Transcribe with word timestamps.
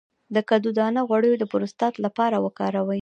د 0.35 0.37
کدو 0.49 0.69
دانه 0.79 1.01
غوړي 1.07 1.29
د 1.37 1.43
پروستات 1.51 1.93
لپاره 2.05 2.37
وکاروئ 2.45 2.99